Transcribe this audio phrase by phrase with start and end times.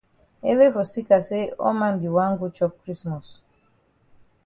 [0.49, 3.27] Ele for seka say all man be wan go chop krismos.